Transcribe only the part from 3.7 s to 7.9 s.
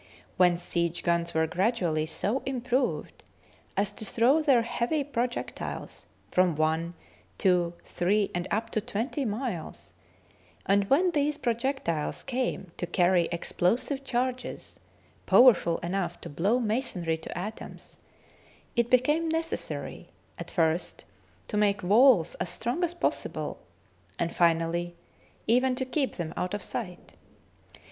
as to throw their heavy pro jectiles from one, two,